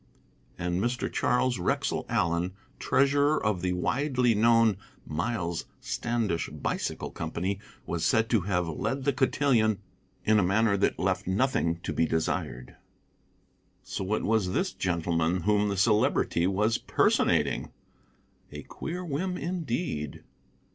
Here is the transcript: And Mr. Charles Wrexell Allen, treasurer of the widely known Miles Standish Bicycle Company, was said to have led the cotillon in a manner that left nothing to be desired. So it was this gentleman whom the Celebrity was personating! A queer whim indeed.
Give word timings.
And 0.57 0.81
Mr. 0.81 1.13
Charles 1.13 1.59
Wrexell 1.59 2.07
Allen, 2.09 2.53
treasurer 2.79 3.37
of 3.45 3.61
the 3.61 3.73
widely 3.73 4.33
known 4.33 4.77
Miles 5.05 5.65
Standish 5.79 6.49
Bicycle 6.49 7.11
Company, 7.11 7.59
was 7.85 8.03
said 8.03 8.27
to 8.31 8.41
have 8.41 8.67
led 8.67 9.03
the 9.03 9.13
cotillon 9.13 9.77
in 10.25 10.39
a 10.39 10.43
manner 10.43 10.75
that 10.75 10.97
left 10.97 11.27
nothing 11.27 11.75
to 11.81 11.93
be 11.93 12.07
desired. 12.07 12.77
So 13.83 14.15
it 14.15 14.23
was 14.23 14.53
this 14.53 14.73
gentleman 14.73 15.41
whom 15.41 15.69
the 15.69 15.77
Celebrity 15.77 16.47
was 16.47 16.79
personating! 16.79 17.71
A 18.51 18.63
queer 18.63 19.05
whim 19.05 19.37
indeed. 19.37 20.23